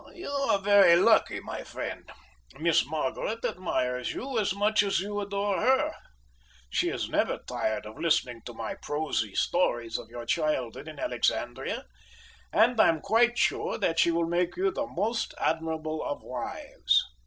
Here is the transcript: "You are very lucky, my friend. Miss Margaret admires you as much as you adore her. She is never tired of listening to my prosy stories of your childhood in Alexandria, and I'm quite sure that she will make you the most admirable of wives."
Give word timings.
"You 0.15 0.29
are 0.31 0.57
very 0.57 0.95
lucky, 0.95 1.39
my 1.41 1.63
friend. 1.63 2.11
Miss 2.59 2.87
Margaret 2.87 3.45
admires 3.45 4.13
you 4.13 4.39
as 4.39 4.51
much 4.51 4.81
as 4.81 4.99
you 4.99 5.19
adore 5.19 5.61
her. 5.61 5.93
She 6.71 6.89
is 6.89 7.07
never 7.07 7.37
tired 7.47 7.85
of 7.85 7.99
listening 7.99 8.41
to 8.47 8.53
my 8.55 8.73
prosy 8.73 9.35
stories 9.35 9.99
of 9.99 10.09
your 10.09 10.25
childhood 10.25 10.87
in 10.87 10.97
Alexandria, 10.97 11.85
and 12.51 12.81
I'm 12.81 12.99
quite 12.99 13.37
sure 13.37 13.77
that 13.77 13.99
she 13.99 14.09
will 14.09 14.25
make 14.25 14.57
you 14.57 14.71
the 14.71 14.87
most 14.87 15.35
admirable 15.37 16.03
of 16.03 16.23
wives." 16.23 17.03